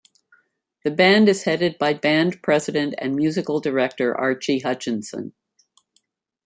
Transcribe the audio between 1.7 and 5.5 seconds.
by Band President and Musical Director Archie Hutchison.